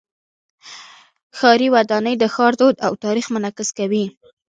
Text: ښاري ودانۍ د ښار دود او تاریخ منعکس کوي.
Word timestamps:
ښاري 1.37 1.67
ودانۍ 1.75 2.15
د 2.19 2.25
ښار 2.33 2.53
دود 2.59 2.75
او 2.85 2.91
تاریخ 3.03 3.25
منعکس 3.33 3.69
کوي. 3.77 4.05